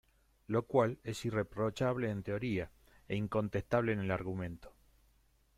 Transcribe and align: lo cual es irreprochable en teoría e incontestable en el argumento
lo 0.47 0.63
cual 0.63 0.97
es 1.03 1.25
irreprochable 1.25 2.09
en 2.09 2.23
teoría 2.23 2.71
e 3.07 3.15
incontestable 3.15 3.93
en 3.93 3.99
el 3.99 4.09
argumento 4.09 4.73